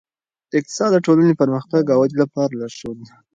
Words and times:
اقتصاد 0.57 0.89
د 0.93 0.97
ټولنې 1.05 1.33
پرمختګ 1.41 1.83
او 1.93 1.99
ودې 2.01 2.17
لپاره 2.23 2.57
لارښود 2.59 2.97
دی. 3.05 3.13